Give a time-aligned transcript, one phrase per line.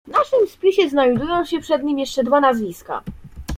[0.07, 3.03] "W naszym spisie znajdują się przed nim jeszcze dwa nazwiska."